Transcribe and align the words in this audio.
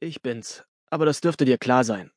Ich 0.00 0.22
bin's, 0.22 0.64
aber 0.90 1.06
das 1.06 1.20
dürfte 1.20 1.44
dir 1.44 1.58
klar 1.58 1.84
sein. 1.84 2.10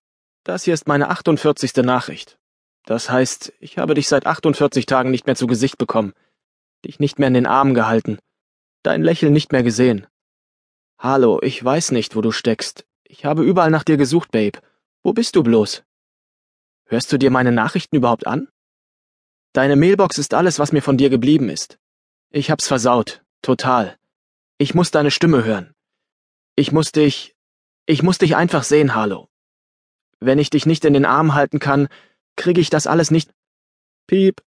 Das 0.44 0.64
hier 0.64 0.74
ist 0.74 0.88
meine 0.88 1.10
48. 1.10 1.75
Nachricht. 1.77 2.38
Das 2.85 3.09
heißt, 3.09 3.53
ich 3.59 3.77
habe 3.77 3.93
dich 3.93 4.07
seit 4.07 4.25
48 4.25 4.85
Tagen 4.85 5.11
nicht 5.11 5.25
mehr 5.25 5.35
zu 5.35 5.48
Gesicht 5.48 5.77
bekommen, 5.77 6.13
dich 6.85 7.00
nicht 7.00 7.19
mehr 7.19 7.27
in 7.27 7.33
den 7.33 7.45
Armen 7.45 7.74
gehalten, 7.74 8.20
dein 8.84 9.04
Lächeln 9.04 9.34
nicht 9.34 9.52
mehr 9.52 9.63
gesehen. 9.63 10.07
Hallo, 10.98 11.39
ich 11.41 11.63
weiß 11.63 11.91
nicht, 11.91 12.16
wo 12.16 12.21
du 12.21 12.32
steckst. 12.32 12.86
Ich 13.04 13.25
habe 13.25 13.43
überall 13.43 13.70
nach 13.70 13.84
dir 13.84 13.98
gesucht, 13.98 14.32
Babe. 14.32 14.59
Wo 15.04 15.14
bist 15.14 15.36
du 15.36 15.44
bloß? 15.44 15.84
Hörst 16.86 17.12
du 17.12 17.18
dir 17.18 17.30
meine 17.30 17.52
Nachrichten 17.52 17.98
überhaupt 17.98 18.25
an? 18.25 18.48
Deine 19.54 19.75
Mailbox 19.75 20.18
ist 20.18 20.34
alles, 20.34 20.59
was 20.59 20.71
mir 20.71 20.82
von 20.82 20.98
dir 20.98 21.09
geblieben 21.09 21.50
ist. 21.50 21.78
Ich 22.32 22.50
hab's 22.50 22.68
versaut, 22.68 23.23
total. 23.41 23.98
Ich 24.57 24.73
muss 24.73 24.91
deine 24.91 25.12
Stimme 25.12 25.44
hören. 25.44 25.73
Ich 26.55 26.71
muss 26.71 26.91
dich, 26.91 27.36
ich 27.88 28.04
muss 28.04 28.19
dich 28.19 28.35
einfach 28.35 28.63
sehen, 28.63 28.93
Harlow. 28.93 29.30
Wenn 30.20 30.39
ich 30.39 30.49
dich 30.49 30.66
nicht 30.66 30.85
in 30.85 30.93
den 30.93 31.05
Arm 31.05 31.34
halten 31.34 31.59
kann, 31.59 31.88
kriege 32.35 32.62
ich 32.62 32.70
das 32.70 32.85
alles 32.85 33.09
nicht. 33.09 33.31
Piep. 34.07 34.43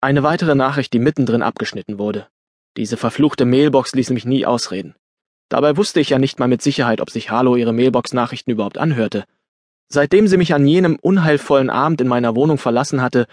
Eine 0.00 0.22
weitere 0.22 0.54
Nachricht, 0.54 0.92
die 0.92 1.00
mittendrin 1.00 1.42
abgeschnitten 1.42 1.98
wurde. 1.98 2.28
Diese 2.76 2.96
verfluchte 2.96 3.44
Mailbox 3.44 3.94
ließ 3.94 4.10
mich 4.10 4.24
nie 4.24 4.46
ausreden. 4.46 4.94
Dabei 5.48 5.76
wusste 5.76 5.98
ich 5.98 6.10
ja 6.10 6.18
nicht 6.18 6.38
mal 6.38 6.46
mit 6.46 6.62
Sicherheit, 6.62 7.00
ob 7.00 7.10
sich 7.10 7.30
Harlow 7.30 7.56
ihre 7.56 7.72
Mailbox-Nachrichten 7.72 8.52
überhaupt 8.52 8.78
anhörte. 8.78 9.24
Seitdem 9.88 10.28
sie 10.28 10.36
mich 10.36 10.54
an 10.54 10.66
jenem 10.66 10.96
unheilvollen 10.96 11.70
Abend 11.70 12.00
in 12.00 12.08
meiner 12.08 12.36
Wohnung 12.36 12.58
verlassen 12.58 13.02
hatte, 13.02 13.26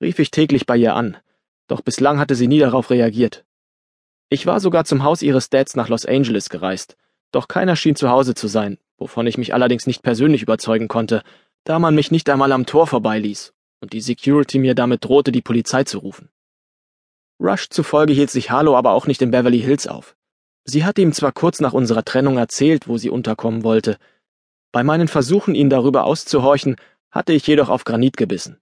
rief 0.00 0.18
ich 0.18 0.30
täglich 0.30 0.66
bei 0.66 0.76
ihr 0.76 0.94
an, 0.94 1.16
doch 1.66 1.80
bislang 1.80 2.18
hatte 2.18 2.34
sie 2.34 2.48
nie 2.48 2.58
darauf 2.58 2.90
reagiert. 2.90 3.44
Ich 4.28 4.46
war 4.46 4.60
sogar 4.60 4.84
zum 4.84 5.02
Haus 5.02 5.22
ihres 5.22 5.48
Dads 5.48 5.74
nach 5.74 5.88
Los 5.88 6.04
Angeles 6.04 6.50
gereist, 6.50 6.96
doch 7.32 7.48
keiner 7.48 7.76
schien 7.76 7.96
zu 7.96 8.10
Hause 8.10 8.34
zu 8.34 8.46
sein, 8.46 8.78
wovon 8.98 9.26
ich 9.26 9.38
mich 9.38 9.52
allerdings 9.52 9.86
nicht 9.86 10.02
persönlich 10.02 10.42
überzeugen 10.42 10.88
konnte, 10.88 11.22
da 11.64 11.78
man 11.78 11.94
mich 11.94 12.10
nicht 12.10 12.28
einmal 12.30 12.52
am 12.52 12.66
Tor 12.66 12.86
vorbeiließ 12.86 13.52
und 13.80 13.92
die 13.92 14.00
Security 14.00 14.58
mir 14.58 14.74
damit 14.74 15.04
drohte, 15.04 15.32
die 15.32 15.42
Polizei 15.42 15.84
zu 15.84 15.98
rufen. 15.98 16.28
Rush 17.40 17.68
zufolge 17.68 18.12
hielt 18.12 18.30
sich 18.30 18.50
Harlow 18.50 18.76
aber 18.76 18.92
auch 18.92 19.08
nicht 19.08 19.20
in 19.20 19.32
Beverly 19.32 19.60
Hills 19.60 19.88
auf. 19.88 20.16
Sie 20.64 20.84
hatte 20.84 21.02
ihm 21.02 21.12
zwar 21.12 21.32
kurz 21.32 21.60
nach 21.60 21.72
unserer 21.72 22.04
Trennung 22.04 22.38
erzählt, 22.38 22.86
wo 22.86 22.96
sie 22.96 23.10
unterkommen 23.10 23.64
wollte. 23.64 23.98
Bei 24.70 24.84
meinen 24.84 25.08
Versuchen, 25.08 25.56
ihn 25.56 25.68
darüber 25.68 26.04
auszuhorchen, 26.04 26.76
hatte 27.10 27.32
ich 27.32 27.46
jedoch 27.46 27.68
auf 27.68 27.84
Granit 27.84 28.16
gebissen. 28.16 28.60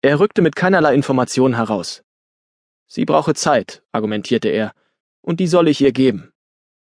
Er 0.00 0.18
rückte 0.18 0.40
mit 0.40 0.56
keinerlei 0.56 0.94
Informationen 0.94 1.54
heraus. 1.54 2.02
Sie 2.86 3.04
brauche 3.04 3.34
Zeit, 3.34 3.82
argumentierte 3.92 4.48
er, 4.48 4.72
und 5.20 5.38
die 5.38 5.46
solle 5.46 5.70
ich 5.70 5.80
ihr 5.80 5.92
geben. 5.92 6.31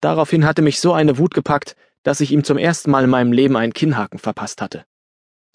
Daraufhin 0.05 0.45
hatte 0.45 0.61
mich 0.61 0.81
so 0.81 0.93
eine 0.93 1.17
Wut 1.17 1.33
gepackt, 1.33 1.77
dass 2.03 2.21
ich 2.21 2.31
ihm 2.31 2.45
zum 2.45 2.59
ersten 2.59 2.91
Mal 2.91 3.05
in 3.05 3.09
meinem 3.09 3.33
Leben 3.33 3.57
einen 3.57 3.73
Kinnhaken 3.73 4.19
verpasst 4.19 4.61
hatte. 4.61 4.85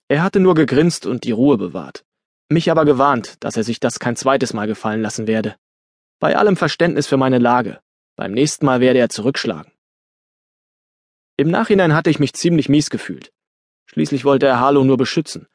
Er 0.08 0.23
hatte 0.23 0.39
nur 0.39 0.55
gegrinst 0.55 1.05
und 1.05 1.23
die 1.23 1.33
Ruhe 1.33 1.55
bewahrt, 1.55 2.03
mich 2.50 2.72
aber 2.72 2.83
gewarnt, 2.83 3.36
dass 3.42 3.58
er 3.58 3.64
sich 3.64 3.80
das 3.80 4.00
kein 4.00 4.16
zweites 4.16 4.53
Mal 4.53 4.66
gefallen 4.66 5.03
lassen 5.03 5.27
werde. 5.27 5.55
Bei 6.17 6.36
allem 6.36 6.58
Verständnis 6.58 7.05
für 7.05 7.16
meine 7.16 7.38
Lage, 7.38 7.80
beim 8.16 8.31
nächsten 8.31 8.66
Mal 8.66 8.81
werde 8.81 8.97
er 8.97 9.09
zurückschlagen. 9.09 9.72
Im 11.38 11.52
Nachhinein 11.52 11.94
hatte 11.94 12.09
ich 12.09 12.17
mich 12.17 12.33
ziemlich 12.33 12.70
mies 12.70 12.89
gefühlt. 12.89 13.31
Schließlich 13.86 14.25
wollte 14.25 14.47
er 14.47 14.59
Harlow 14.59 14.83
nur 14.83 14.97
beschützen. 14.97 15.45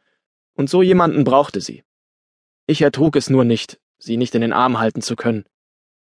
Und 0.53 0.71
so 0.71 0.83
jemanden 0.83 1.25
brauchte 1.25 1.61
sie. 1.61 1.83
Ich 2.69 2.81
ertrug 2.81 3.17
es 3.17 3.29
nur 3.29 3.43
nicht, 3.43 3.81
sie 3.99 4.17
nicht 4.19 4.37
in 4.37 4.43
den 4.43 4.53
Arm 4.53 4.79
halten 4.79 5.03
zu 5.03 5.17
können, 5.17 5.47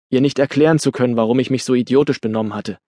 ihr 0.10 0.22
nicht 0.22 0.40
erklären 0.40 0.80
zu 0.80 0.92
können, 0.92 1.18
warum 1.18 1.40
ich 1.40 1.50
mich 1.50 1.64
so 1.64 1.74
idiotisch 1.74 2.22
benommen 2.22 2.54
hatte. 2.54 2.80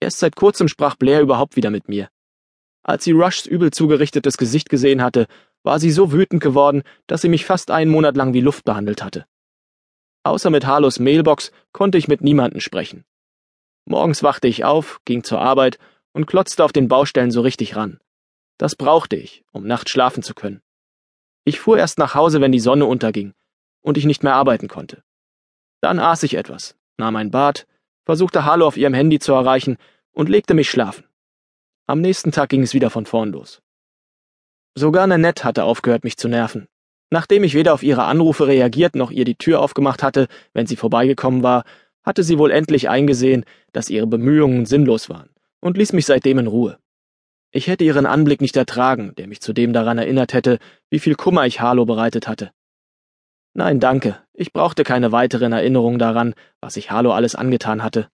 Erst 0.00 0.18
seit 0.18 0.36
kurzem 0.36 0.68
sprach 0.68 0.96
Blair 0.96 1.20
überhaupt 1.20 1.56
wieder 1.56 1.70
mit 1.70 1.88
mir. 1.88 2.08
Als 2.82 3.04
sie 3.04 3.12
Rushs 3.12 3.46
übel 3.46 3.70
zugerichtetes 3.70 4.36
Gesicht 4.36 4.68
gesehen 4.68 5.02
hatte, 5.02 5.26
war 5.62 5.78
sie 5.78 5.90
so 5.90 6.12
wütend 6.12 6.42
geworden, 6.42 6.82
dass 7.06 7.22
sie 7.22 7.28
mich 7.28 7.44
fast 7.44 7.70
einen 7.70 7.90
Monat 7.90 8.16
lang 8.16 8.34
wie 8.34 8.40
Luft 8.40 8.64
behandelt 8.64 9.02
hatte. 9.02 9.26
Außer 10.24 10.50
mit 10.50 10.66
Harlows 10.66 10.98
Mailbox 10.98 11.52
konnte 11.72 11.98
ich 11.98 12.08
mit 12.08 12.20
niemanden 12.20 12.60
sprechen. 12.60 13.04
Morgens 13.84 14.22
wachte 14.22 14.48
ich 14.48 14.64
auf, 14.64 15.00
ging 15.04 15.24
zur 15.24 15.40
Arbeit 15.40 15.78
und 16.12 16.26
klotzte 16.26 16.64
auf 16.64 16.72
den 16.72 16.88
Baustellen 16.88 17.30
so 17.30 17.40
richtig 17.40 17.76
ran. 17.76 18.00
Das 18.58 18.76
brauchte 18.76 19.16
ich, 19.16 19.44
um 19.52 19.66
nachts 19.66 19.90
schlafen 19.90 20.22
zu 20.22 20.34
können. 20.34 20.62
Ich 21.44 21.58
fuhr 21.58 21.78
erst 21.78 21.98
nach 21.98 22.14
Hause, 22.14 22.40
wenn 22.40 22.52
die 22.52 22.60
Sonne 22.60 22.86
unterging 22.86 23.34
und 23.80 23.98
ich 23.98 24.04
nicht 24.04 24.22
mehr 24.22 24.34
arbeiten 24.34 24.68
konnte. 24.68 25.02
Dann 25.82 25.98
aß 25.98 26.22
ich 26.22 26.34
etwas, 26.34 26.76
nahm 26.96 27.16
ein 27.16 27.30
Bad, 27.30 27.66
versuchte 28.04 28.44
Harlow 28.44 28.66
auf 28.66 28.76
ihrem 28.76 28.94
Handy 28.94 29.18
zu 29.18 29.32
erreichen 29.32 29.76
und 30.12 30.28
legte 30.28 30.54
mich 30.54 30.70
schlafen. 30.70 31.04
Am 31.86 32.00
nächsten 32.00 32.30
Tag 32.30 32.50
ging 32.50 32.62
es 32.62 32.72
wieder 32.72 32.88
von 32.88 33.04
vorn 33.04 33.32
los. 33.32 33.60
Sogar 34.74 35.06
Nanette 35.06 35.44
hatte 35.44 35.64
aufgehört, 35.64 36.04
mich 36.04 36.16
zu 36.16 36.28
nerven. 36.28 36.68
Nachdem 37.10 37.44
ich 37.44 37.54
weder 37.54 37.74
auf 37.74 37.82
ihre 37.82 38.04
Anrufe 38.04 38.46
reagiert 38.46 38.94
noch 38.94 39.10
ihr 39.10 39.24
die 39.24 39.34
Tür 39.34 39.60
aufgemacht 39.60 40.02
hatte, 40.02 40.28
wenn 40.54 40.66
sie 40.66 40.76
vorbeigekommen 40.76 41.42
war, 41.42 41.64
hatte 42.04 42.22
sie 42.22 42.38
wohl 42.38 42.52
endlich 42.52 42.88
eingesehen, 42.88 43.44
dass 43.72 43.90
ihre 43.90 44.06
Bemühungen 44.06 44.66
sinnlos 44.66 45.10
waren 45.10 45.30
und 45.60 45.76
ließ 45.76 45.92
mich 45.92 46.06
seitdem 46.06 46.38
in 46.38 46.46
Ruhe. 46.46 46.78
Ich 47.50 47.66
hätte 47.66 47.84
ihren 47.84 48.06
Anblick 48.06 48.40
nicht 48.40 48.56
ertragen, 48.56 49.14
der 49.16 49.26
mich 49.26 49.42
zudem 49.42 49.72
daran 49.72 49.98
erinnert 49.98 50.32
hätte, 50.32 50.58
wie 50.90 51.00
viel 51.00 51.16
Kummer 51.16 51.44
ich 51.44 51.60
Harlow 51.60 51.84
bereitet 51.84 52.28
hatte. 52.28 52.52
Nein, 53.54 53.80
danke, 53.80 54.22
ich 54.32 54.52
brauchte 54.52 54.82
keine 54.82 55.12
weiteren 55.12 55.52
Erinnerungen 55.52 55.98
daran, 55.98 56.34
was 56.60 56.76
ich 56.76 56.90
Harlow 56.90 57.12
alles 57.12 57.34
angetan 57.34 57.82
hatte. 57.82 58.08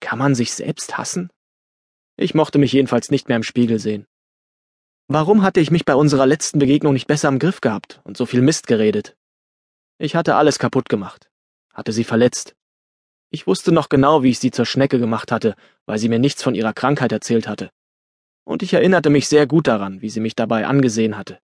Kann 0.00 0.18
man 0.18 0.34
sich 0.34 0.52
selbst 0.54 0.96
hassen? 0.98 1.30
Ich 2.16 2.34
mochte 2.34 2.58
mich 2.58 2.72
jedenfalls 2.72 3.10
nicht 3.10 3.28
mehr 3.28 3.36
im 3.36 3.42
Spiegel 3.42 3.78
sehen. 3.80 4.06
Warum 5.08 5.42
hatte 5.42 5.60
ich 5.60 5.70
mich 5.70 5.84
bei 5.84 5.96
unserer 5.96 6.26
letzten 6.26 6.60
Begegnung 6.60 6.92
nicht 6.92 7.08
besser 7.08 7.28
im 7.28 7.40
Griff 7.40 7.60
gehabt 7.60 8.00
und 8.04 8.16
so 8.16 8.24
viel 8.24 8.40
Mist 8.40 8.66
geredet? 8.68 9.16
Ich 9.98 10.14
hatte 10.14 10.36
alles 10.36 10.58
kaputt 10.58 10.88
gemacht, 10.88 11.30
hatte 11.74 11.92
sie 11.92 12.04
verletzt. 12.04 12.54
Ich 13.30 13.46
wusste 13.46 13.72
noch 13.72 13.88
genau, 13.88 14.22
wie 14.22 14.30
ich 14.30 14.38
sie 14.38 14.50
zur 14.50 14.66
Schnecke 14.66 14.98
gemacht 14.98 15.32
hatte, 15.32 15.56
weil 15.86 15.98
sie 15.98 16.08
mir 16.08 16.18
nichts 16.18 16.42
von 16.42 16.54
ihrer 16.54 16.72
Krankheit 16.72 17.10
erzählt 17.10 17.48
hatte. 17.48 17.70
Und 18.44 18.62
ich 18.62 18.74
erinnerte 18.74 19.10
mich 19.10 19.28
sehr 19.28 19.46
gut 19.46 19.66
daran, 19.66 20.02
wie 20.02 20.10
sie 20.10 20.20
mich 20.20 20.34
dabei 20.36 20.66
angesehen 20.66 21.16
hatte. 21.16 21.38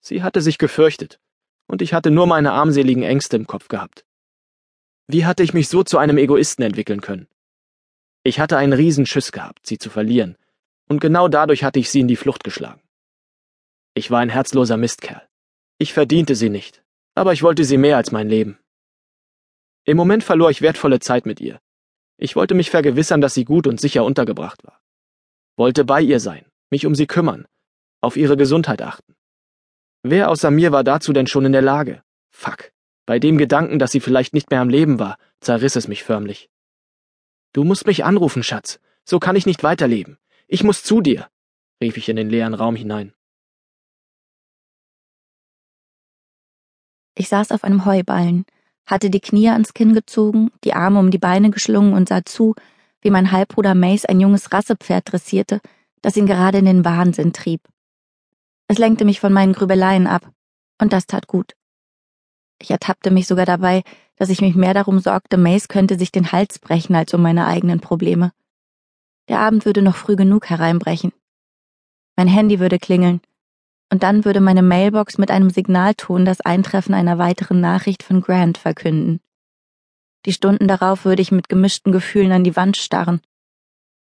Sie 0.00 0.22
hatte 0.22 0.40
sich 0.40 0.58
gefürchtet, 0.58 1.18
und 1.66 1.82
ich 1.82 1.92
hatte 1.92 2.10
nur 2.10 2.26
meine 2.26 2.52
armseligen 2.52 3.02
Ängste 3.02 3.36
im 3.36 3.46
Kopf 3.46 3.68
gehabt. 3.68 4.04
Wie 5.08 5.24
hatte 5.24 5.42
ich 5.42 5.54
mich 5.54 5.68
so 5.68 5.82
zu 5.82 5.98
einem 5.98 6.18
Egoisten 6.18 6.64
entwickeln 6.64 7.00
können? 7.00 7.28
Ich 8.22 8.40
hatte 8.40 8.56
einen 8.56 8.72
Riesenschiss 8.72 9.32
gehabt, 9.32 9.66
sie 9.66 9.78
zu 9.78 9.90
verlieren, 9.90 10.36
und 10.88 11.00
genau 11.00 11.28
dadurch 11.28 11.64
hatte 11.64 11.78
ich 11.78 11.90
sie 11.90 12.00
in 12.00 12.08
die 12.08 12.16
Flucht 12.16 12.44
geschlagen. 12.44 12.82
Ich 13.94 14.10
war 14.10 14.20
ein 14.20 14.30
herzloser 14.30 14.76
Mistkerl. 14.76 15.26
Ich 15.78 15.92
verdiente 15.92 16.34
sie 16.34 16.50
nicht, 16.50 16.82
aber 17.14 17.32
ich 17.32 17.42
wollte 17.42 17.64
sie 17.64 17.78
mehr 17.78 17.96
als 17.96 18.12
mein 18.12 18.28
Leben. 18.28 18.58
Im 19.84 19.96
Moment 19.96 20.24
verlor 20.24 20.50
ich 20.50 20.62
wertvolle 20.62 21.00
Zeit 21.00 21.26
mit 21.26 21.40
ihr. 21.40 21.60
Ich 22.18 22.34
wollte 22.34 22.54
mich 22.54 22.70
vergewissern, 22.70 23.20
dass 23.20 23.34
sie 23.34 23.44
gut 23.44 23.66
und 23.66 23.80
sicher 23.80 24.04
untergebracht 24.04 24.64
war. 24.64 24.80
Wollte 25.56 25.84
bei 25.84 26.00
ihr 26.00 26.20
sein, 26.20 26.46
mich 26.70 26.86
um 26.86 26.94
sie 26.94 27.06
kümmern, 27.06 27.46
auf 28.00 28.16
ihre 28.16 28.36
Gesundheit 28.36 28.82
achten. 28.82 29.15
Wer 30.08 30.30
außer 30.30 30.52
mir 30.52 30.70
war 30.70 30.84
dazu 30.84 31.12
denn 31.12 31.26
schon 31.26 31.46
in 31.46 31.52
der 31.52 31.62
Lage? 31.62 32.00
Fuck. 32.30 32.70
Bei 33.06 33.18
dem 33.18 33.38
Gedanken, 33.38 33.80
dass 33.80 33.90
sie 33.90 33.98
vielleicht 33.98 34.34
nicht 34.34 34.52
mehr 34.52 34.60
am 34.60 34.68
Leben 34.68 35.00
war, 35.00 35.18
zerriss 35.40 35.74
es 35.74 35.88
mich 35.88 36.04
förmlich. 36.04 36.48
Du 37.52 37.64
musst 37.64 37.88
mich 37.88 38.04
anrufen, 38.04 38.44
Schatz. 38.44 38.78
So 39.04 39.18
kann 39.18 39.34
ich 39.34 39.46
nicht 39.46 39.64
weiterleben. 39.64 40.16
Ich 40.46 40.62
muss 40.62 40.84
zu 40.84 41.00
dir, 41.00 41.26
rief 41.82 41.96
ich 41.96 42.08
in 42.08 42.14
den 42.14 42.30
leeren 42.30 42.54
Raum 42.54 42.76
hinein. 42.76 43.14
Ich 47.16 47.28
saß 47.28 47.50
auf 47.50 47.64
einem 47.64 47.84
Heuballen, 47.84 48.44
hatte 48.84 49.10
die 49.10 49.20
Knie 49.20 49.48
ans 49.48 49.74
Kinn 49.74 49.92
gezogen, 49.92 50.52
die 50.62 50.74
Arme 50.74 51.00
um 51.00 51.10
die 51.10 51.18
Beine 51.18 51.50
geschlungen 51.50 51.94
und 51.94 52.08
sah 52.08 52.24
zu, 52.24 52.54
wie 53.00 53.10
mein 53.10 53.32
Halbbruder 53.32 53.74
Mace 53.74 54.04
ein 54.04 54.20
junges 54.20 54.52
Rassepferd 54.52 55.10
dressierte, 55.10 55.60
das 56.00 56.16
ihn 56.16 56.26
gerade 56.26 56.58
in 56.58 56.66
den 56.66 56.84
Wahnsinn 56.84 57.32
trieb. 57.32 57.60
Es 58.68 58.78
lenkte 58.78 59.04
mich 59.04 59.20
von 59.20 59.32
meinen 59.32 59.52
Grübeleien 59.52 60.06
ab, 60.06 60.32
und 60.80 60.92
das 60.92 61.06
tat 61.06 61.26
gut. 61.28 61.54
Ich 62.60 62.70
ertappte 62.70 63.10
mich 63.10 63.26
sogar 63.26 63.46
dabei, 63.46 63.82
dass 64.16 64.30
ich 64.30 64.40
mich 64.40 64.54
mehr 64.54 64.74
darum 64.74 64.98
sorgte, 64.98 65.36
Mace 65.36 65.68
könnte 65.68 65.98
sich 65.98 66.10
den 66.10 66.32
Hals 66.32 66.58
brechen 66.58 66.96
als 66.96 67.12
um 67.14 67.22
meine 67.22 67.46
eigenen 67.46 67.80
Probleme. 67.80 68.32
Der 69.28 69.40
Abend 69.40 69.64
würde 69.66 69.82
noch 69.82 69.96
früh 69.96 70.16
genug 70.16 70.48
hereinbrechen. 70.48 71.12
Mein 72.16 72.28
Handy 72.28 72.58
würde 72.58 72.78
klingeln, 72.78 73.20
und 73.92 74.02
dann 74.02 74.24
würde 74.24 74.40
meine 74.40 74.62
Mailbox 74.62 75.18
mit 75.18 75.30
einem 75.30 75.50
Signalton 75.50 76.24
das 76.24 76.40
Eintreffen 76.40 76.94
einer 76.94 77.18
weiteren 77.18 77.60
Nachricht 77.60 78.02
von 78.02 78.20
Grant 78.20 78.58
verkünden. 78.58 79.20
Die 80.24 80.32
Stunden 80.32 80.66
darauf 80.66 81.04
würde 81.04 81.22
ich 81.22 81.30
mit 81.30 81.48
gemischten 81.48 81.92
Gefühlen 81.92 82.32
an 82.32 82.42
die 82.42 82.56
Wand 82.56 82.76
starren. 82.76 83.20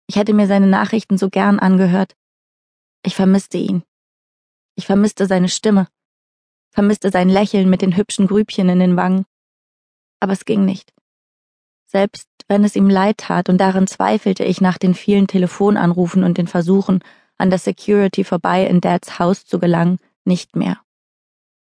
Ich 0.06 0.16
hätte 0.16 0.32
mir 0.32 0.46
seine 0.46 0.66
Nachrichten 0.66 1.18
so 1.18 1.28
gern 1.28 1.58
angehört. 1.58 2.16
Ich 3.04 3.14
vermisste 3.14 3.58
ihn. 3.58 3.82
Ich 4.76 4.86
vermisste 4.86 5.26
seine 5.26 5.48
Stimme 5.48 5.88
vermisste 6.76 7.10
sein 7.10 7.30
Lächeln 7.30 7.70
mit 7.70 7.80
den 7.80 7.96
hübschen 7.96 8.26
Grübchen 8.26 8.68
in 8.68 8.80
den 8.80 8.96
Wangen. 8.96 9.24
Aber 10.20 10.34
es 10.34 10.44
ging 10.44 10.66
nicht. 10.66 10.92
Selbst 11.86 12.28
wenn 12.48 12.64
es 12.64 12.76
ihm 12.76 12.90
leid 12.90 13.16
tat, 13.16 13.48
und 13.48 13.58
daran 13.58 13.86
zweifelte 13.86 14.44
ich 14.44 14.60
nach 14.60 14.76
den 14.76 14.94
vielen 14.94 15.26
Telefonanrufen 15.26 16.22
und 16.22 16.36
den 16.36 16.46
Versuchen, 16.46 17.02
an 17.38 17.48
der 17.48 17.58
Security 17.58 18.24
vorbei 18.24 18.66
in 18.66 18.82
Dads 18.82 19.18
Haus 19.18 19.46
zu 19.46 19.58
gelangen, 19.58 19.98
nicht 20.26 20.54
mehr. 20.54 20.78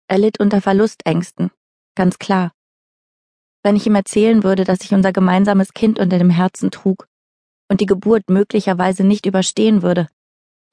Er 0.08 0.18
litt 0.18 0.40
unter 0.40 0.60
Verlustängsten, 0.60 1.52
ganz 1.94 2.18
klar. 2.18 2.52
Wenn 3.62 3.76
ich 3.76 3.86
ihm 3.86 3.94
erzählen 3.94 4.42
würde, 4.42 4.64
dass 4.64 4.80
ich 4.82 4.92
unser 4.94 5.12
gemeinsames 5.12 5.74
Kind 5.74 6.00
unter 6.00 6.18
dem 6.18 6.30
Herzen 6.30 6.72
trug 6.72 7.06
und 7.68 7.80
die 7.80 7.86
Geburt 7.86 8.28
möglicherweise 8.30 9.04
nicht 9.04 9.26
überstehen 9.26 9.82
würde, 9.82 10.08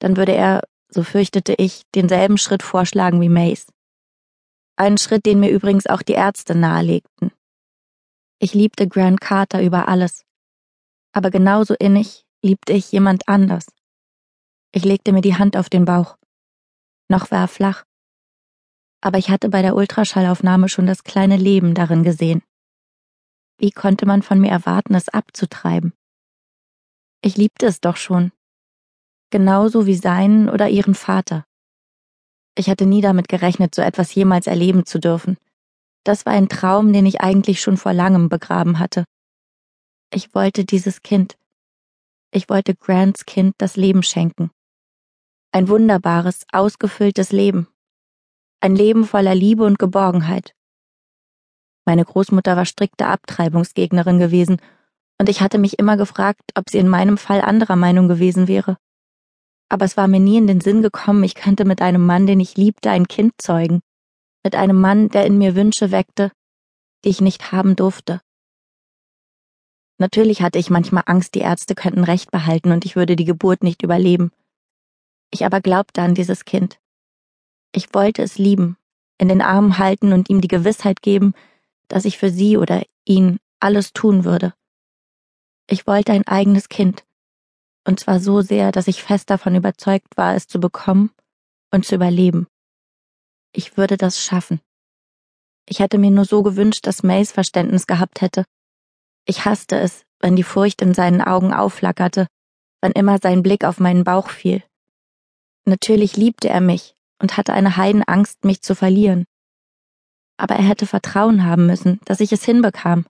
dann 0.00 0.16
würde 0.16 0.32
er, 0.32 0.62
so 0.96 1.02
fürchtete 1.02 1.54
ich, 1.58 1.82
denselben 1.94 2.38
Schritt 2.38 2.62
vorschlagen 2.62 3.20
wie 3.20 3.28
Mace. 3.28 3.66
Einen 4.76 4.96
Schritt, 4.96 5.26
den 5.26 5.40
mir 5.40 5.50
übrigens 5.50 5.86
auch 5.86 6.02
die 6.02 6.14
Ärzte 6.14 6.54
nahelegten. 6.54 7.32
Ich 8.38 8.54
liebte 8.54 8.88
Grant 8.88 9.20
Carter 9.20 9.62
über 9.62 9.88
alles. 9.88 10.24
Aber 11.12 11.30
genauso 11.30 11.74
innig 11.74 12.24
liebte 12.42 12.72
ich 12.72 12.92
jemand 12.92 13.28
anders. 13.28 13.66
Ich 14.72 14.84
legte 14.84 15.12
mir 15.12 15.20
die 15.20 15.36
Hand 15.36 15.56
auf 15.56 15.68
den 15.68 15.84
Bauch. 15.84 16.16
Noch 17.08 17.30
war 17.30 17.40
er 17.40 17.48
flach. 17.48 17.84
Aber 19.02 19.18
ich 19.18 19.30
hatte 19.30 19.50
bei 19.50 19.62
der 19.62 19.76
Ultraschallaufnahme 19.76 20.68
schon 20.68 20.86
das 20.86 21.04
kleine 21.04 21.36
Leben 21.36 21.74
darin 21.74 22.04
gesehen. 22.04 22.42
Wie 23.58 23.70
konnte 23.70 24.06
man 24.06 24.22
von 24.22 24.40
mir 24.40 24.50
erwarten, 24.50 24.94
es 24.94 25.10
abzutreiben? 25.10 25.92
Ich 27.22 27.36
liebte 27.36 27.66
es 27.66 27.80
doch 27.80 27.96
schon. 27.96 28.32
Genauso 29.30 29.86
wie 29.86 29.94
seinen 29.94 30.48
oder 30.48 30.68
ihren 30.68 30.94
Vater. 30.94 31.44
Ich 32.56 32.70
hatte 32.70 32.86
nie 32.86 33.00
damit 33.00 33.28
gerechnet, 33.28 33.74
so 33.74 33.82
etwas 33.82 34.14
jemals 34.14 34.46
erleben 34.46 34.86
zu 34.86 34.98
dürfen. 34.98 35.36
Das 36.04 36.24
war 36.24 36.32
ein 36.32 36.48
Traum, 36.48 36.92
den 36.92 37.04
ich 37.04 37.20
eigentlich 37.20 37.60
schon 37.60 37.76
vor 37.76 37.92
langem 37.92 38.28
begraben 38.28 38.78
hatte. 38.78 39.04
Ich 40.12 40.34
wollte 40.34 40.64
dieses 40.64 41.02
Kind. 41.02 41.36
Ich 42.30 42.48
wollte 42.48 42.74
Grants 42.74 43.26
Kind 43.26 43.54
das 43.58 43.76
Leben 43.76 44.02
schenken. 44.02 44.50
Ein 45.52 45.68
wunderbares, 45.68 46.44
ausgefülltes 46.52 47.32
Leben. 47.32 47.66
Ein 48.60 48.76
Leben 48.76 49.04
voller 49.04 49.34
Liebe 49.34 49.64
und 49.64 49.78
Geborgenheit. 49.78 50.54
Meine 51.84 52.04
Großmutter 52.04 52.56
war 52.56 52.66
strikte 52.66 53.06
Abtreibungsgegnerin 53.06 54.18
gewesen, 54.18 54.60
und 55.18 55.28
ich 55.28 55.40
hatte 55.40 55.58
mich 55.58 55.78
immer 55.78 55.96
gefragt, 55.96 56.42
ob 56.54 56.68
sie 56.68 56.78
in 56.78 56.88
meinem 56.88 57.16
Fall 57.16 57.40
anderer 57.40 57.76
Meinung 57.76 58.06
gewesen 58.06 58.48
wäre. 58.48 58.76
Aber 59.68 59.84
es 59.84 59.96
war 59.96 60.08
mir 60.08 60.20
nie 60.20 60.38
in 60.38 60.46
den 60.46 60.60
Sinn 60.60 60.82
gekommen, 60.82 61.24
ich 61.24 61.34
könnte 61.34 61.64
mit 61.64 61.82
einem 61.82 62.04
Mann, 62.04 62.26
den 62.26 62.40
ich 62.40 62.56
liebte, 62.56 62.90
ein 62.90 63.08
Kind 63.08 63.34
zeugen. 63.38 63.80
Mit 64.44 64.54
einem 64.54 64.80
Mann, 64.80 65.08
der 65.08 65.26
in 65.26 65.38
mir 65.38 65.56
Wünsche 65.56 65.90
weckte, 65.90 66.30
die 67.04 67.08
ich 67.08 67.20
nicht 67.20 67.50
haben 67.52 67.74
durfte. 67.74 68.20
Natürlich 69.98 70.42
hatte 70.42 70.58
ich 70.58 70.70
manchmal 70.70 71.04
Angst, 71.06 71.34
die 71.34 71.40
Ärzte 71.40 71.74
könnten 71.74 72.04
Recht 72.04 72.30
behalten 72.30 72.70
und 72.70 72.84
ich 72.84 72.96
würde 72.96 73.16
die 73.16 73.24
Geburt 73.24 73.62
nicht 73.62 73.82
überleben. 73.82 74.30
Ich 75.30 75.44
aber 75.44 75.60
glaubte 75.60 76.02
an 76.02 76.14
dieses 76.14 76.44
Kind. 76.44 76.78
Ich 77.72 77.92
wollte 77.94 78.22
es 78.22 78.38
lieben, 78.38 78.76
in 79.18 79.28
den 79.28 79.42
Armen 79.42 79.78
halten 79.78 80.12
und 80.12 80.30
ihm 80.30 80.40
die 80.40 80.48
Gewissheit 80.48 81.02
geben, 81.02 81.34
dass 81.88 82.04
ich 82.04 82.18
für 82.18 82.30
sie 82.30 82.56
oder 82.56 82.82
ihn 83.04 83.38
alles 83.58 83.92
tun 83.92 84.24
würde. 84.24 84.54
Ich 85.68 85.86
wollte 85.86 86.12
ein 86.12 86.26
eigenes 86.26 86.68
Kind, 86.68 87.04
und 87.86 88.00
zwar 88.00 88.20
so 88.20 88.40
sehr, 88.40 88.72
dass 88.72 88.88
ich 88.88 89.02
fest 89.02 89.30
davon 89.30 89.54
überzeugt 89.54 90.16
war, 90.16 90.34
es 90.34 90.48
zu 90.48 90.58
bekommen 90.58 91.10
und 91.70 91.86
zu 91.86 91.94
überleben. 91.94 92.48
Ich 93.52 93.76
würde 93.76 93.96
das 93.96 94.22
schaffen. 94.22 94.60
Ich 95.68 95.78
hätte 95.78 95.98
mir 95.98 96.10
nur 96.10 96.24
so 96.24 96.42
gewünscht, 96.42 96.86
dass 96.86 97.02
Mays 97.02 97.32
Verständnis 97.32 97.86
gehabt 97.86 98.20
hätte. 98.20 98.44
Ich 99.24 99.44
hasste 99.44 99.78
es, 99.78 100.04
wenn 100.20 100.36
die 100.36 100.42
Furcht 100.42 100.82
in 100.82 100.94
seinen 100.94 101.22
Augen 101.22 101.52
aufflackerte, 101.52 102.26
wann 102.80 102.92
immer 102.92 103.18
sein 103.18 103.42
Blick 103.42 103.64
auf 103.64 103.78
meinen 103.78 104.04
Bauch 104.04 104.30
fiel. 104.30 104.62
Natürlich 105.64 106.16
liebte 106.16 106.48
er 106.48 106.60
mich 106.60 106.94
und 107.20 107.36
hatte 107.36 107.52
eine 107.52 107.76
Heidenangst, 107.76 108.44
mich 108.44 108.62
zu 108.62 108.74
verlieren. 108.74 109.24
Aber 110.36 110.54
er 110.54 110.64
hätte 110.64 110.86
Vertrauen 110.86 111.44
haben 111.44 111.66
müssen, 111.66 112.00
dass 112.04 112.20
ich 112.20 112.32
es 112.32 112.44
hinbekam, 112.44 113.06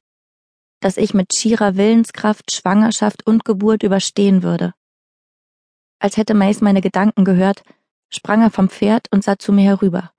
dass 0.80 0.96
ich 0.96 1.14
mit 1.14 1.34
schierer 1.34 1.76
Willenskraft 1.76 2.52
Schwangerschaft 2.52 3.26
und 3.26 3.44
Geburt 3.44 3.82
überstehen 3.82 4.42
würde. 4.42 4.74
Als 5.98 6.16
hätte 6.16 6.34
Mace 6.34 6.60
meine 6.60 6.80
Gedanken 6.80 7.24
gehört, 7.24 7.62
sprang 8.08 8.42
er 8.42 8.50
vom 8.50 8.68
Pferd 8.68 9.08
und 9.12 9.24
sah 9.24 9.38
zu 9.38 9.52
mir 9.52 9.64
herüber, 9.64 10.12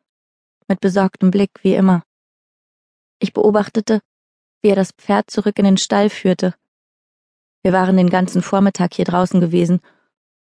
mit 0.67 0.79
besorgtem 0.79 1.31
Blick 1.31 1.51
wie 1.61 1.75
immer. 1.75 2.03
Ich 3.19 3.33
beobachtete, 3.33 4.01
wie 4.61 4.69
er 4.69 4.75
das 4.75 4.91
Pferd 4.91 5.29
zurück 5.29 5.57
in 5.59 5.65
den 5.65 5.77
Stall 5.77 6.09
führte. 6.09 6.55
Wir 7.63 7.73
waren 7.73 7.97
den 7.97 8.09
ganzen 8.09 8.41
Vormittag 8.41 8.93
hier 8.93 9.05
draußen 9.05 9.39
gewesen 9.39 9.81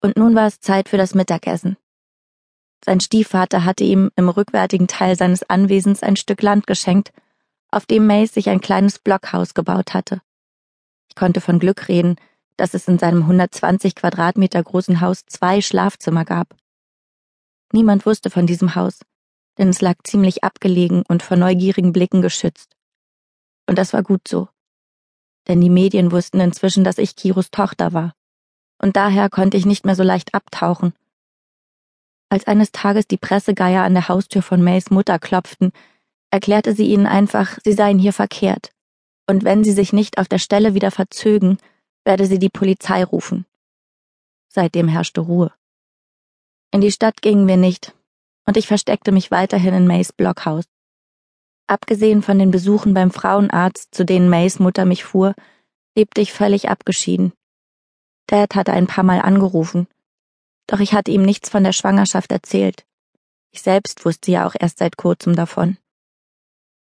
und 0.01 0.17
nun 0.17 0.35
war 0.35 0.47
es 0.47 0.61
Zeit 0.61 0.89
für 0.89 0.97
das 0.97 1.15
Mittagessen. 1.15 1.77
Sein 2.85 3.01
Stiefvater 3.01 3.65
hatte 3.65 3.85
ihm 3.85 4.11
im 4.17 4.29
rückwärtigen 4.29 4.89
Teil 4.89 5.17
seines 5.17 5.43
Anwesens 5.49 6.03
ein 6.03 6.17
Stück 6.17 6.41
Land 6.43 6.67
geschenkt, 6.67 7.13
auf 7.71 7.87
dem 7.87 8.07
Mace 8.07 8.35
sich 8.35 8.49
ein 8.49 8.61
kleines 8.61 8.99
Blockhaus 8.99 9.55
gebaut 9.55 9.95
hatte. 9.95 10.21
Ich 11.09 11.15
konnte 11.15 11.41
von 11.41 11.59
Glück 11.59 11.89
reden, 11.89 12.17
dass 12.57 12.75
es 12.75 12.89
in 12.89 12.99
seinem 12.99 13.23
120 13.23 13.95
Quadratmeter 13.95 14.63
großen 14.63 15.01
Haus 15.01 15.25
zwei 15.27 15.61
Schlafzimmer 15.61 16.25
gab. 16.25 16.55
Niemand 17.73 18.07
wusste 18.07 18.31
von 18.31 18.47
diesem 18.47 18.75
Haus, 18.75 19.01
denn 19.59 19.69
es 19.69 19.81
lag 19.81 19.97
ziemlich 20.05 20.45
abgelegen 20.45 21.03
und 21.09 21.23
vor 21.23 21.37
neugierigen 21.37 21.93
Blicken 21.93 22.23
geschützt. 22.23 22.77
Und 23.67 23.79
das 23.79 23.93
war 23.93 24.03
gut 24.03 24.27
so. 24.29 24.49
Denn 25.49 25.61
die 25.61 25.71
Medien 25.71 26.13
wussten 26.13 26.41
inzwischen, 26.41 26.85
dass 26.85 26.99
ich 26.99 27.17
Kiros 27.17 27.51
Tochter 27.51 27.93
war 27.93 28.15
und 28.81 28.97
daher 28.97 29.29
konnte 29.29 29.57
ich 29.57 29.67
nicht 29.67 29.85
mehr 29.85 29.95
so 29.95 30.03
leicht 30.03 30.35
abtauchen. 30.35 30.95
Als 32.31 32.47
eines 32.47 32.73
Tages 32.73 33.07
die 33.07 33.19
Pressegeier 33.19 33.83
an 33.83 33.95
der 33.95 34.09
Haustür 34.09 34.43
von 34.43 34.63
Mays 34.63 34.91
Mutter 34.91 35.19
klopften, 35.19 35.73
erklärte 36.31 36.75
sie 36.75 36.87
ihnen 36.87 37.07
einfach, 37.07 37.59
sie 37.65 37.73
seien 37.73 37.99
hier 37.99 38.13
verkehrt, 38.13 38.73
und 39.27 39.45
wenn 39.45 39.65
sie 39.65 39.73
sich 39.73 39.93
nicht 39.93 40.19
auf 40.19 40.29
der 40.29 40.39
Stelle 40.39 40.75
wieder 40.75 40.91
verzögen, 40.91 41.59
werde 42.05 42.27
sie 42.27 42.39
die 42.39 42.49
Polizei 42.49 43.05
rufen. 43.05 43.47
Seitdem 44.49 44.89
herrschte 44.89 45.21
Ruhe. 45.21 45.53
In 46.73 46.81
die 46.81 46.93
Stadt 46.93 47.23
gingen 47.23 47.47
wir 47.47 47.57
nicht, 47.57 47.95
und 48.47 48.57
ich 48.57 48.67
versteckte 48.67 49.13
mich 49.13 49.31
weiterhin 49.31 49.75
in 49.75 49.87
Mays 49.87 50.13
Blockhaus. 50.13 50.65
Abgesehen 51.67 52.23
von 52.23 52.39
den 52.39 52.51
Besuchen 52.51 52.95
beim 52.95 53.11
Frauenarzt, 53.11 53.95
zu 53.95 54.05
denen 54.05 54.29
Mays 54.29 54.59
Mutter 54.59 54.85
mich 54.85 55.05
fuhr, 55.05 55.35
lebte 55.97 56.21
ich 56.21 56.33
völlig 56.33 56.69
abgeschieden. 56.69 57.33
Dad 58.27 58.55
hatte 58.55 58.73
ein 58.73 58.87
paar 58.87 59.05
Mal 59.05 59.21
angerufen. 59.21 59.87
Doch 60.67 60.81
ich 60.81 60.95
hatte 60.95 61.11
ihm 61.11 61.23
nichts 61.23 61.49
von 61.49 61.65
der 61.65 61.73
Schwangerschaft 61.73 62.31
erzählt. 62.33 62.85
Ich 63.53 63.63
selbst 63.63 64.05
wusste 64.05 64.31
ja 64.31 64.47
auch 64.47 64.55
erst 64.59 64.79
seit 64.79 64.97
kurzem 64.97 65.35
davon. 65.35 65.79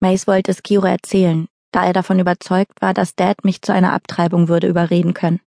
Mace 0.05 0.27
wollte 0.27 0.51
es 0.51 0.63
Kiro 0.63 0.85
erzählen, 0.85 1.49
da 1.73 1.87
er 1.87 1.95
davon 1.95 2.19
überzeugt 2.19 2.83
war, 2.83 2.93
dass 2.93 3.15
Dad 3.15 3.43
mich 3.43 3.63
zu 3.63 3.73
einer 3.73 3.95
Abtreibung 3.95 4.49
würde 4.49 4.67
überreden 4.69 5.15
können. 5.15 5.41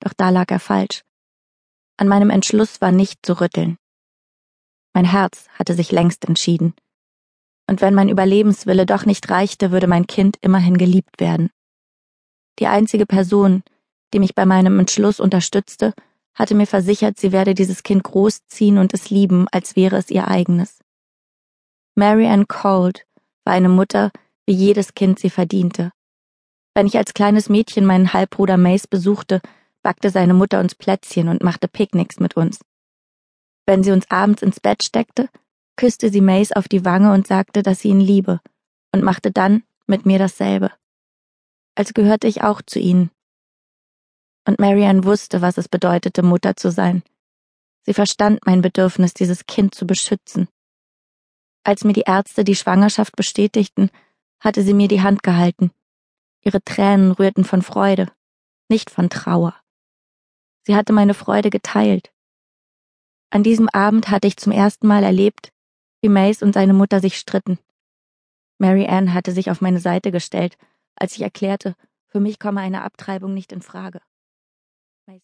Doch 0.00 0.12
da 0.12 0.30
lag 0.30 0.50
er 0.50 0.58
falsch. 0.58 1.04
An 1.96 2.08
meinem 2.08 2.30
Entschluss 2.30 2.80
war 2.80 2.90
nicht 2.90 3.24
zu 3.24 3.40
rütteln. 3.40 3.78
Mein 4.92 5.04
Herz 5.04 5.46
hatte 5.56 5.74
sich 5.74 5.92
längst 5.92 6.24
entschieden. 6.24 6.74
Und 7.68 7.80
wenn 7.80 7.94
mein 7.94 8.08
Überlebenswille 8.08 8.86
doch 8.86 9.06
nicht 9.06 9.30
reichte, 9.30 9.70
würde 9.70 9.86
mein 9.86 10.08
Kind 10.08 10.36
immerhin 10.40 10.78
geliebt 10.78 11.20
werden. 11.20 11.50
Die 12.58 12.66
einzige 12.66 13.06
Person, 13.06 13.62
die 14.12 14.18
mich 14.18 14.34
bei 14.34 14.46
meinem 14.46 14.80
Entschluss 14.80 15.20
unterstützte, 15.20 15.94
hatte 16.34 16.56
mir 16.56 16.66
versichert, 16.66 17.20
sie 17.20 17.30
werde 17.30 17.54
dieses 17.54 17.84
Kind 17.84 18.02
großziehen 18.02 18.78
und 18.78 18.92
es 18.94 19.10
lieben, 19.10 19.46
als 19.52 19.76
wäre 19.76 19.96
es 19.96 20.10
ihr 20.10 20.26
eigenes. 20.26 20.80
Mary 21.94 22.26
Ann 22.26 22.48
Cold 22.48 23.06
war 23.46 23.52
eine 23.52 23.68
Mutter, 23.68 24.10
wie 24.46 24.54
jedes 24.54 24.94
Kind 24.94 25.18
sie 25.18 25.30
verdiente. 25.30 25.92
Wenn 26.74 26.86
ich 26.86 26.98
als 26.98 27.14
kleines 27.14 27.48
Mädchen 27.48 27.86
meinen 27.86 28.12
Halbbruder 28.12 28.56
Mace 28.56 28.86
besuchte, 28.86 29.40
backte 29.82 30.10
seine 30.10 30.34
Mutter 30.34 30.60
uns 30.60 30.74
Plätzchen 30.74 31.28
und 31.28 31.42
machte 31.42 31.68
Picknicks 31.68 32.20
mit 32.20 32.36
uns. 32.36 32.60
Wenn 33.64 33.82
sie 33.82 33.92
uns 33.92 34.10
abends 34.10 34.42
ins 34.42 34.60
Bett 34.60 34.84
steckte, 34.84 35.28
küsste 35.76 36.10
sie 36.10 36.20
Mace 36.20 36.52
auf 36.52 36.68
die 36.68 36.84
Wange 36.84 37.12
und 37.12 37.26
sagte, 37.26 37.62
dass 37.62 37.80
sie 37.80 37.88
ihn 37.88 38.00
liebe, 38.00 38.40
und 38.92 39.02
machte 39.02 39.30
dann 39.30 39.62
mit 39.86 40.04
mir 40.04 40.18
dasselbe. 40.18 40.72
Als 41.76 41.94
gehörte 41.94 42.26
ich 42.26 42.42
auch 42.42 42.62
zu 42.62 42.78
ihnen, 42.78 43.10
und 44.46 44.60
Marianne 44.60 45.04
wusste, 45.04 45.42
was 45.42 45.58
es 45.58 45.68
bedeutete, 45.68 46.22
Mutter 46.22 46.56
zu 46.56 46.70
sein. 46.70 47.02
Sie 47.84 47.94
verstand 47.94 48.46
mein 48.46 48.62
Bedürfnis, 48.62 49.12
dieses 49.12 49.46
Kind 49.46 49.74
zu 49.74 49.86
beschützen. 49.86 50.48
Als 51.66 51.82
mir 51.82 51.94
die 51.94 52.04
Ärzte 52.06 52.44
die 52.44 52.54
Schwangerschaft 52.54 53.16
bestätigten, 53.16 53.90
hatte 54.38 54.62
sie 54.62 54.72
mir 54.72 54.86
die 54.86 55.02
Hand 55.02 55.24
gehalten. 55.24 55.72
Ihre 56.40 56.62
Tränen 56.62 57.10
rührten 57.10 57.44
von 57.44 57.60
Freude, 57.60 58.12
nicht 58.68 58.88
von 58.88 59.10
Trauer. 59.10 59.52
Sie 60.62 60.76
hatte 60.76 60.92
meine 60.92 61.12
Freude 61.12 61.50
geteilt. 61.50 62.12
An 63.30 63.42
diesem 63.42 63.68
Abend 63.68 64.10
hatte 64.10 64.28
ich 64.28 64.36
zum 64.36 64.52
ersten 64.52 64.86
Mal 64.86 65.02
erlebt, 65.02 65.52
wie 66.02 66.08
Mace 66.08 66.44
und 66.44 66.52
seine 66.52 66.72
Mutter 66.72 67.00
sich 67.00 67.18
stritten. 67.18 67.58
Mary 68.58 68.86
Ann 68.86 69.12
hatte 69.12 69.32
sich 69.32 69.50
auf 69.50 69.60
meine 69.60 69.80
Seite 69.80 70.12
gestellt, 70.12 70.56
als 70.94 71.16
ich 71.16 71.22
erklärte, 71.22 71.74
Für 72.06 72.20
mich 72.20 72.38
komme 72.38 72.60
eine 72.60 72.82
Abtreibung 72.84 73.34
nicht 73.34 73.50
in 73.50 73.60
Frage. 73.60 74.00